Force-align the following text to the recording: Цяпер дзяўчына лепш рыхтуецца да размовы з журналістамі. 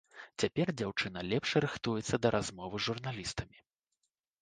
Цяпер 0.43 0.71
дзяўчына 0.81 1.19
лепш 1.31 1.49
рыхтуецца 1.67 2.15
да 2.25 2.29
размовы 2.39 2.77
з 2.83 2.91
журналістамі. 2.91 3.57